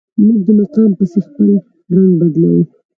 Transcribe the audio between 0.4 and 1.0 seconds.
د مقام